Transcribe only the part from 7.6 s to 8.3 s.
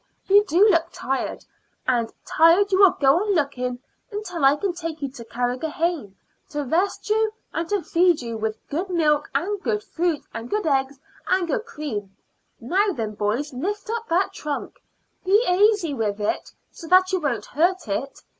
to feed